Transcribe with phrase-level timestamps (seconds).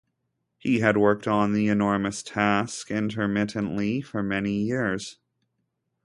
[0.57, 5.19] He had worked on the enormous task intermittently for many years.